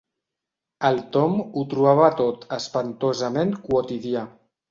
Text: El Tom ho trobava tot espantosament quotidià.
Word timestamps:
El 0.87 0.95
Tom 1.15 1.35
ho 1.59 1.65
trobava 1.75 2.09
tot 2.21 2.47
espantosament 2.59 3.55
quotidià. 3.67 4.27